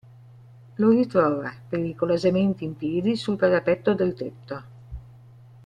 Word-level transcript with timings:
Lo 0.77 0.89
ritrova, 0.89 1.53
pericolosamente 1.69 2.63
in 2.63 2.75
piedi 2.75 3.15
sul 3.15 3.37
parapetto 3.37 3.93
del 3.93 4.15
tetto. 4.15 4.63